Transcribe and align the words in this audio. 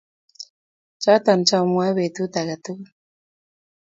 Choto 1.01 1.31
chamwae 1.47 1.91
betut 1.97 2.33
age 2.39 2.55
tugul 2.63 2.89